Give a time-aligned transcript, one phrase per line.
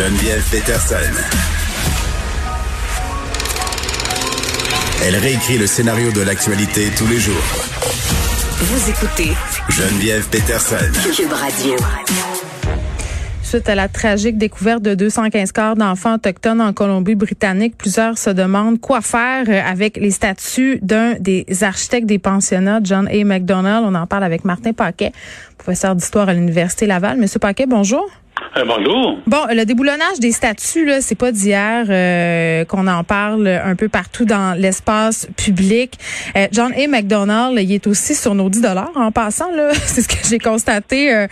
[0.00, 0.96] Geneviève Peterson.
[5.04, 7.34] Elle réécrit le scénario de l'actualité tous les jours.
[8.60, 9.32] Vous écoutez
[9.68, 10.76] Geneviève Peterson.
[11.14, 11.74] Cube Radio.
[13.42, 18.80] Suite à la tragique découverte de 215 corps d'enfants autochtones en Colombie-Britannique, plusieurs se demandent
[18.80, 23.24] quoi faire avec les statuts d'un des architectes des pensionnats, John A.
[23.24, 23.84] McDonald.
[23.86, 25.12] On en parle avec Martin Paquet,
[25.58, 27.18] professeur d'histoire à l'Université Laval.
[27.18, 28.08] Monsieur Paquet, bonjour.
[28.56, 28.64] Euh.
[29.26, 33.88] Bon, le déboulonnage des statuts, là, c'est pas d'hier euh, qu'on en parle un peu
[33.88, 35.98] partout dans l'espace public.
[36.36, 36.86] Euh, John A.
[36.88, 39.50] McDonald, il est aussi sur nos 10 dollars en passant.
[39.52, 39.70] là.
[39.86, 41.26] c'est ce que j'ai constaté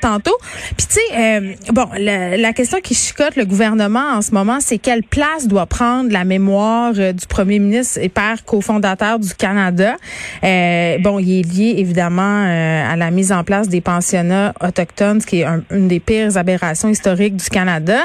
[0.00, 0.36] tantôt.
[0.76, 4.78] Puis tu sais, bon, la, la, question qui chicote le gouvernement en ce moment, c'est
[4.78, 9.96] quelle place doit prendre la mémoire du premier ministre et père cofondateur du Canada?
[10.42, 15.40] bon, il est lié évidemment à la mise en place des pensionnats autochtones, ce qui
[15.40, 18.04] est une des pires aberrations historiques du Canada.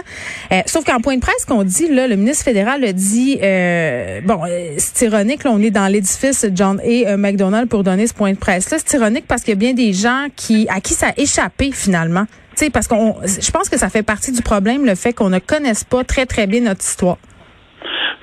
[0.52, 4.22] Euh, sauf qu'en point de presse qu'on dit, là, le ministre fédéral a dit, euh,
[4.24, 7.18] bon, euh, c'est ironique, là, on est dans l'édifice John A.
[7.18, 8.78] McDonald pour donner ce point de presse-là.
[8.84, 11.72] C'est ironique parce qu'il y a bien des gens qui à qui ça a échappé
[11.72, 12.26] finalement.
[12.56, 15.40] sais, parce qu'on, je pense que ça fait partie du problème, le fait qu'on ne
[15.40, 17.18] connaisse pas très, très bien notre histoire.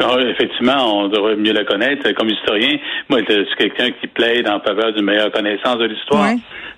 [0.01, 2.11] Non, effectivement, on devrait mieux la connaître.
[2.13, 2.77] Comme historien,
[3.09, 6.31] moi, je suis quelqu'un qui plaide en faveur d'une meilleure connaissance de l'histoire.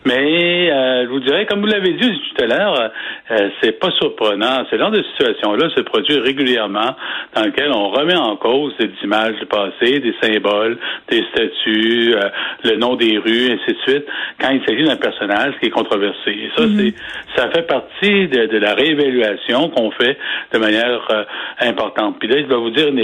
[0.06, 2.90] Mais euh, je vous dirais, comme vous l'avez dit tout à l'heure,
[3.30, 4.64] euh, c'est pas surprenant.
[4.70, 6.94] Ce genre de situation-là se produit régulièrement
[7.34, 10.78] dans lequel on remet en cause des images du passé, des symboles,
[11.10, 12.28] des statues, euh,
[12.64, 14.06] le nom des rues, ainsi de suite,
[14.40, 16.30] quand il s'agit d'un personnage qui est controversé.
[16.30, 16.94] Et ça, mm-hmm.
[17.36, 20.16] c'est ça fait partie de, de la réévaluation qu'on fait
[20.52, 21.24] de manière euh,
[21.60, 22.16] importante.
[22.18, 22.98] Puis là, je vais vous dire une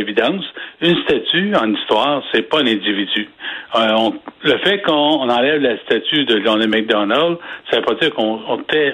[0.81, 3.29] Une statue en histoire, c'est pas un individu.
[3.77, 4.11] Euh,
[4.43, 7.39] le fait qu'on enlève la statue de John McDonald,
[7.71, 8.41] ça veut pas dire qu'on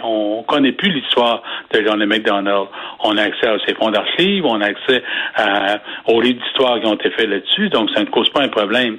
[0.04, 2.68] on, connaît plus l'histoire de John McDonald.
[3.04, 5.02] On a accès à ses fonds d'archives, on a accès
[6.06, 8.98] aux livres d'histoire qui ont été faits là-dessus, donc ça ne cause pas un problème.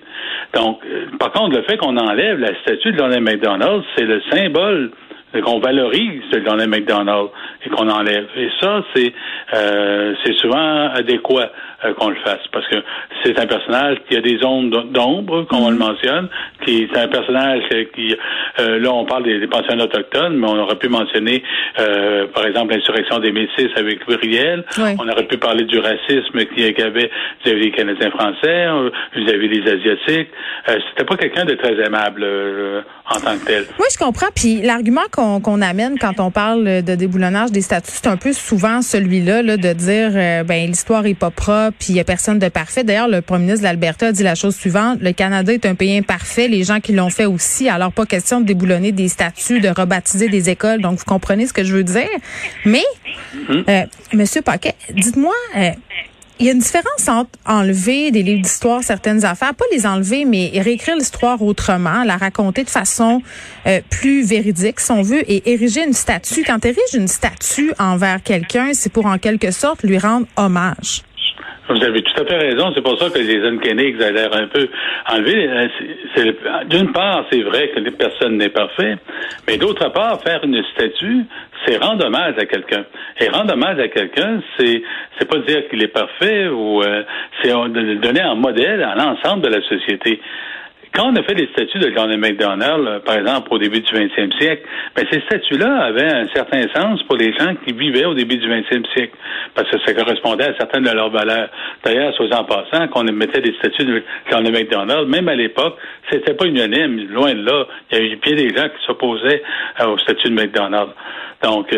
[0.54, 4.22] Donc, euh, par contre, le fait qu'on enlève la statue de John McDonald, c'est le
[4.32, 4.92] symbole
[5.40, 7.32] qu'on valorise dans les McDonald's
[7.66, 8.28] et qu'on enlève.
[8.36, 9.14] Et ça, c'est
[9.54, 11.52] euh, c'est souvent adéquat
[11.84, 12.76] euh, qu'on le fasse parce que
[13.24, 15.88] c'est un personnage qui a des ondes d'ombre, comme on le mhm.
[15.88, 16.30] mentionne,
[16.64, 17.64] qui est un personnage
[17.96, 18.16] qui
[18.60, 21.44] euh, là on parle des, des, pensionnats autochtones, mais on aurait pu mentionner
[21.80, 24.40] euh, par exemple l'insurrection des Métis avec Louis
[25.00, 27.10] On aurait pu parler du racisme qu'il y avait
[27.44, 28.68] vis-à-vis des Canadiens français,
[29.16, 30.30] vis-à-vis des Asiatiques.
[30.68, 32.26] C'était pas quelqu'un de très aimable
[33.10, 33.64] en tant que tel.
[33.80, 34.30] Oui, je comprends.
[34.36, 35.21] Puis l'argument qu'on
[35.62, 39.74] amène quand on parle de déboulonnage des statuts, c'est un peu souvent celui-là là, de
[39.74, 42.84] dire euh, ben l'histoire est pas propre, puis il y a personne de parfait.
[42.84, 45.76] D'ailleurs, le premier ministre de l'Alberta a dit la chose suivante le Canada est un
[45.76, 47.70] pays imparfait, les gens qui l'ont fait aussi.
[47.70, 50.82] Alors pas question de déboulonner des statuts, de rebaptiser des écoles.
[50.82, 52.10] Donc vous comprenez ce que je veux dire?
[52.66, 52.84] Mais
[53.50, 53.84] euh,
[54.14, 55.34] Monsieur Paquet, dites-moi.
[55.58, 55.72] Euh,
[56.42, 60.26] il y a une différence entre enlever des livres d'histoire certaines affaires, pas les enlever,
[60.26, 63.22] mais réécrire l'histoire autrement, la raconter de façon
[63.68, 66.44] euh, plus véridique, si on veut, et ériger une statue.
[66.44, 71.04] Quand tu une statue envers quelqu'un, c'est pour en quelque sorte lui rendre hommage.
[71.72, 72.72] Vous avez tout à fait raison.
[72.76, 74.68] C'est pour ça que les uncanny exagèrent un peu.
[75.10, 76.34] Enlever, euh,
[76.70, 78.96] d'une part, c'est vrai que personne n'est parfait,
[79.48, 81.24] mais d'autre part, faire une statue,
[81.66, 82.86] c'est rendre hommage à quelqu'un.
[83.20, 84.82] Et rendre hommage à quelqu'un, c'est
[85.18, 87.04] c'est pas dire qu'il est parfait ou euh,
[87.42, 90.20] c'est donner un modèle à l'ensemble de la société.
[90.94, 93.94] Quand on a fait les statuts de John McDonald, euh, par exemple, au début du
[93.94, 94.64] 20e siècle,
[94.94, 98.48] ben, ces statuts-là avaient un certain sens pour les gens qui vivaient au début du
[98.50, 99.14] 20e siècle,
[99.56, 101.50] parce que ça correspondait à certaines de leurs valeurs.
[101.86, 105.78] D'ailleurs, soit en passant, qu'on mettait des statuts de John McDonald, même à l'époque,
[106.12, 107.68] c'était pas unanime, loin de là.
[107.92, 109.44] Il y avait bien des gens qui s'opposaient
[109.80, 110.90] euh, au statut de McDonald.
[111.42, 111.74] Donc,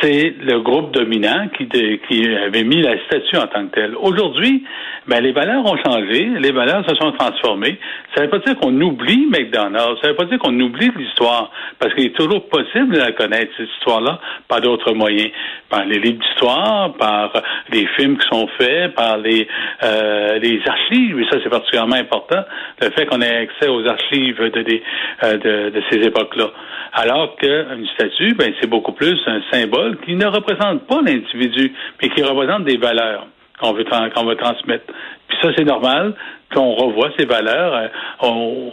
[0.00, 3.96] c'est le groupe dominant qui, qui avait mis la statue en tant que telle.
[3.96, 4.64] Aujourd'hui,
[5.06, 7.78] ben, les valeurs ont changé, les valeurs se sont transformées.
[8.14, 10.90] Ça ne veut pas dire qu'on oublie McDonald's, ça ne veut pas dire qu'on oublie
[10.96, 15.30] l'histoire, parce qu'il est toujours possible de la connaître, cette histoire-là, par d'autres moyens.
[15.70, 17.32] Par les livres d'histoire, par
[17.70, 19.48] les films qui sont faits, par les,
[19.82, 22.42] euh, les archives, et ça c'est particulièrement important,
[22.80, 24.80] le fait qu'on ait accès aux archives de,
[25.24, 26.50] euh, de ces époques-là.
[26.92, 29.61] Alors qu'une statue, ben, c'est beaucoup plus un symbole
[30.04, 33.26] qui ne représente pas l'individu, mais qui représente des valeurs
[33.60, 34.84] qu'on veut, qu'on veut transmettre.
[35.28, 36.14] Puis ça, c'est normal
[36.54, 37.90] qu'on revoie ces valeurs
[38.22, 38.70] euh,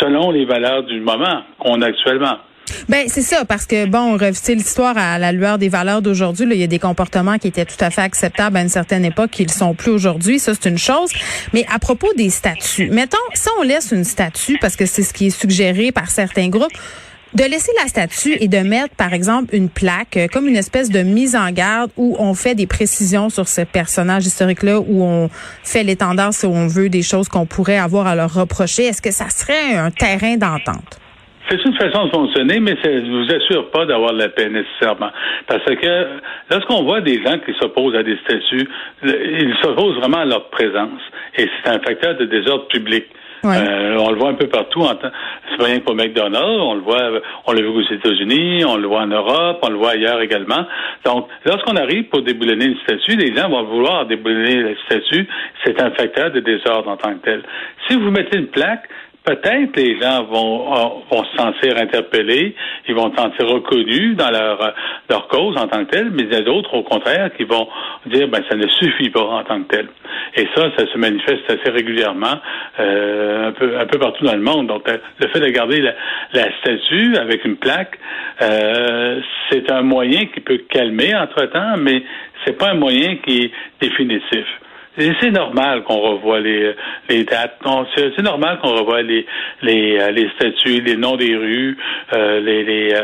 [0.00, 2.38] selon les valeurs du moment qu'on a actuellement.
[2.88, 6.60] Ben c'est ça parce que bon revisiter l'histoire à la lueur des valeurs d'aujourd'hui il
[6.60, 9.44] y a des comportements qui étaient tout à fait acceptables à une certaine époque qui
[9.44, 11.10] ne sont plus aujourd'hui ça c'est une chose
[11.54, 15.14] mais à propos des statuts mettons si on laisse une statue parce que c'est ce
[15.14, 16.76] qui est suggéré par certains groupes
[17.34, 20.90] de laisser la statue et de mettre, par exemple, une plaque, euh, comme une espèce
[20.90, 25.28] de mise en garde où on fait des précisions sur ce personnage historique-là, où on
[25.62, 28.84] fait l'étendard, si on veut, des choses qu'on pourrait avoir à leur reprocher.
[28.84, 30.98] Est-ce que ça serait un terrain d'entente?
[31.50, 35.10] C'est une façon de fonctionner, mais ça ne vous assure pas d'avoir la paix nécessairement.
[35.46, 36.06] Parce que
[36.50, 38.68] lorsqu'on voit des gens qui s'opposent à des statuts,
[39.02, 41.00] ils s'opposent vraiment à leur présence.
[41.38, 43.06] Et c'est un facteur de désordre public.
[43.44, 44.84] Euh, on le voit un peu partout.
[45.50, 46.60] C'est pas rien que McDonald's.
[46.60, 49.76] On le voit, on l'a vu aux États-Unis, on le voit en Europe, on le
[49.76, 50.66] voit ailleurs également.
[51.04, 55.26] Donc, lorsqu'on arrive pour déboulonner une statue, les gens vont vouloir déboulonner la statue.
[55.64, 57.42] C'est un facteur de désordre en tant que tel.
[57.88, 58.88] Si vous mettez une plaque,
[59.24, 62.54] peut-être les gens vont, euh, vont se sentir interpellés,
[62.88, 64.74] ils vont se sentir reconnus dans leur,
[65.08, 67.68] leur cause en tant que telle, mais il y a d'autres, au contraire, qui vont
[68.06, 69.88] dire ben ça ne suffit pas en tant que tel.
[70.36, 72.40] Et ça, ça se manifeste assez régulièrement
[72.80, 74.68] euh, un peu un peu partout dans le monde.
[74.68, 75.94] Donc euh, le fait de garder la,
[76.32, 77.98] la statue avec une plaque,
[78.42, 82.02] euh, c'est un moyen qui peut calmer entre-temps, mais
[82.44, 83.50] c'est pas un moyen qui est
[83.80, 84.46] définitif
[84.96, 86.74] c'est normal qu'on revoie les,
[87.08, 87.58] les dates.
[87.96, 89.26] C'est normal qu'on revoie les,
[89.62, 91.76] les, euh, les statuts, les noms des rues,
[92.14, 93.02] euh, les, les, euh,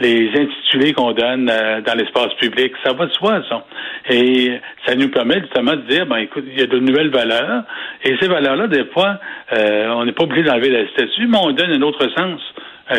[0.00, 2.72] les intitulés qu'on donne dans l'espace public.
[2.84, 3.64] Ça va de soi, ça.
[4.10, 7.64] Et ça nous permet justement de dire, ben écoute, il y a de nouvelles valeurs.
[8.04, 9.18] Et ces valeurs-là, des fois,
[9.52, 12.40] on n'est pas obligé d'enlever la statue, mais on donne un autre sens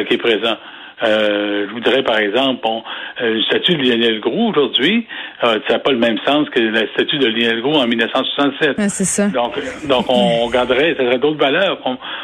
[0.08, 0.58] qui est présent.
[1.04, 2.84] Euh, je voudrais, par exemple, bon,
[3.22, 5.06] une statue de Lionel Gros aujourd'hui,
[5.44, 8.82] euh, ça n'a pas le même sens que la statue de Lionel Gros en 1967.
[8.90, 9.28] c'est ça.
[9.28, 9.54] Donc,
[9.88, 11.80] donc on garderait, ça serait d'autres valeurs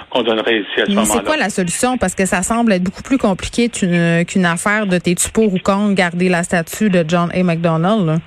[0.10, 1.06] qu'on donnerait ici à ce moment-là.
[1.06, 1.98] C'est quoi la solution?
[1.98, 5.94] Parce que ça semble être beaucoup plus compliqué qu'une affaire de tes pour ou contre
[5.94, 7.44] garder la statue de John A.
[7.44, 8.20] McDonald.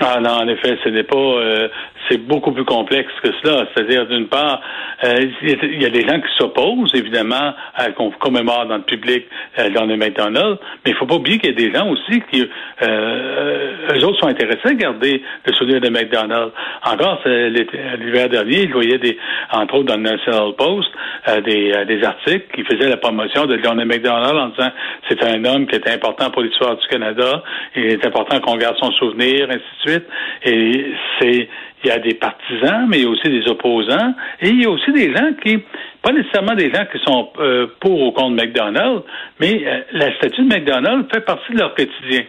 [0.00, 1.68] Ah non, en effet, ce n'est pas euh,
[2.08, 3.66] c'est beaucoup plus complexe que cela.
[3.74, 4.60] C'est-à-dire, d'une part,
[5.04, 9.26] euh, il y a des gens qui s'opposent, évidemment, à qu'on commémore dans le public
[9.58, 12.22] euh, dans les McDonald's, mais il faut pas oublier qu'il y a des gens aussi
[12.30, 12.48] qui,
[12.82, 16.52] euh, eux autres sont intéressés à garder le souvenir de McDonald's.
[16.84, 19.18] Encore, l'hiver dernier, ils voyaient des,
[19.52, 20.90] entre autres dans le National Post,
[21.28, 24.70] euh, des, articles qui faisaient la promotion de John McDonald en disant
[25.08, 27.42] c'est un homme qui est important pour l'histoire du Canada,
[27.74, 30.04] il est important qu'on garde son souvenir, ainsi de suite.
[30.44, 31.48] Et c'est
[31.84, 34.64] il y a des partisans, mais il y a aussi des opposants, et il y
[34.64, 35.58] a aussi des gens qui,
[36.02, 39.04] pas nécessairement des gens qui sont euh, pour ou contre McDonald's,
[39.40, 42.22] mais euh, la statue de McDonald's fait partie de leur quotidien.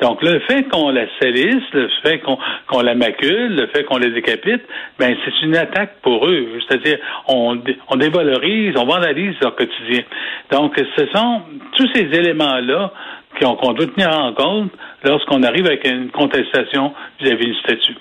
[0.00, 4.10] Donc, le fait qu'on la salisse, le fait qu'on la macule, le fait qu'on les
[4.10, 4.60] décapite,
[4.98, 6.46] ben c'est une attaque pour eux.
[6.68, 6.98] C'est-à-dire,
[7.28, 7.58] on,
[7.88, 10.02] on dévalorise, on vandalise leur quotidien.
[10.50, 11.40] Donc, ce sont
[11.76, 12.92] tous ces éléments-là
[13.40, 14.70] qu'on doit tenir en compte
[15.02, 17.96] lorsqu'on arrive avec une contestation vis-à-vis du statut.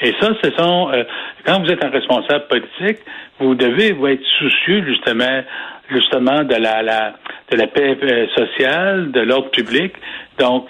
[0.00, 1.04] Et ça, ce sont euh,
[1.44, 2.98] quand vous êtes un responsable politique,
[3.40, 5.42] vous devez vous être soucieux justement
[5.90, 7.14] justement de la, la
[7.50, 9.94] de la paix euh, sociale, de l'ordre public.
[10.38, 10.68] Donc,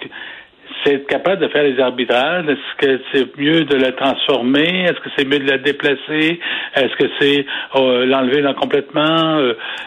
[0.83, 2.45] c'est être capable de faire les arbitrages.
[2.47, 4.83] Est-ce que c'est mieux de la transformer?
[4.83, 6.39] Est-ce que c'est mieux de la déplacer?
[6.75, 7.45] Est-ce que c'est
[7.75, 9.39] euh, l'enlever complètement?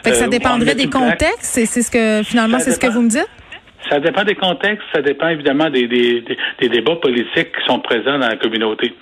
[0.05, 1.41] fait que ça dépendrait des contextes.
[1.41, 3.42] C'est ce que finalement, c'est ce que vous me dites?
[3.89, 6.25] Ça dépend des contextes, ça dépend évidemment des, des,
[6.61, 8.95] des, débats politiques qui sont présents dans la communauté.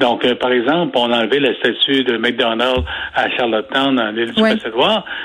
[0.00, 2.82] Donc, euh, par exemple, on a enlevé la statue de McDonald's
[3.14, 4.50] à Charlottetown, dans l'île du oui.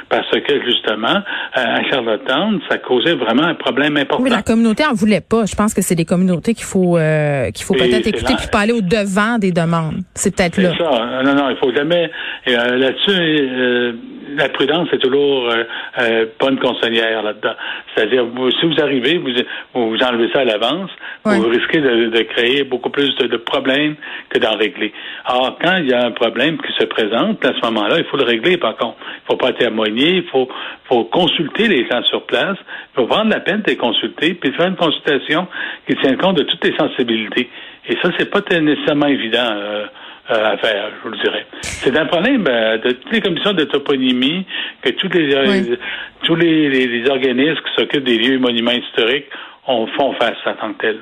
[0.10, 1.22] parce que justement, euh,
[1.56, 4.24] à Charlottetown, ça causait vraiment un problème important.
[4.24, 5.46] Oui, la communauté en voulait pas.
[5.46, 8.60] Je pense que c'est des communautés qu'il faut euh, qu'il faut peut-être écouter puis pas
[8.60, 10.02] aller au devant des demandes.
[10.14, 10.72] C'est peut-être là.
[10.78, 11.24] Ça.
[11.24, 12.12] Non, non, il faut jamais.
[12.46, 13.98] là-dessus,
[14.36, 17.54] la prudence est toujours euh, pas une conseillère là-dedans.
[17.94, 18.26] C'est-à-dire,
[18.60, 19.32] si vous arrivez, vous,
[19.74, 20.92] vous enlevez ça à l'avance,
[21.26, 23.96] vous risquez de, créer beaucoup plus de, problèmes
[24.30, 24.94] que d'en régler.
[25.26, 28.18] Alors, quand il y a un problème qui se présente, à ce moment-là, il faut
[28.18, 28.98] le régler, par contre.
[29.00, 30.48] Il ne faut pas témoigner, il faut,
[30.86, 34.52] faut consulter les gens sur place, il faut prendre la peine de les consulter, puis
[34.54, 35.48] faire une consultation
[35.88, 37.50] qui tient compte de toutes les sensibilités.
[37.88, 39.48] Et ça, c'est pas nécessairement évident.
[39.52, 39.86] Euh, euh,
[40.30, 41.46] à faire, je vous le dirais.
[41.62, 44.46] C'est un problème euh, de toutes les commissions de toponymie
[44.82, 45.78] que tous les,
[46.24, 49.26] tous les, les, organismes qui s'occupent des lieux et monuments historiques
[49.68, 51.02] ont, font face en tant que tels.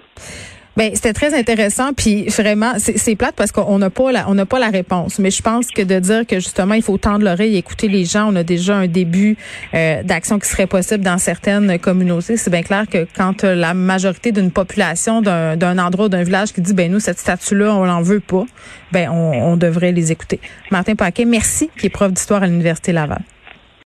[0.78, 4.46] Ben c'était très intéressant puis vraiment c'est plate parce qu'on n'a pas la on n'a
[4.46, 5.18] pas la réponse.
[5.18, 8.06] Mais je pense que de dire que justement il faut tendre l'oreille et écouter les
[8.06, 9.38] gens on a déjà un début
[9.74, 12.38] euh, d'action qui serait possible dans certaines communautés.
[12.38, 16.76] C'est bien clair que quand la majorité d'une population d'un endroit d'un village qui dit
[16.76, 18.46] ben nous cette statue là on l'en veut pas
[18.92, 20.40] ben on, on devrait les écouter.
[20.70, 23.24] Martin Paquet merci qui est prof d'histoire à l'université Laval